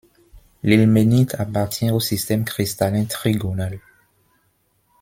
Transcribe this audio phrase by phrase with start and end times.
[0.63, 3.79] L'ilménite appartient au système cristallin trigonal.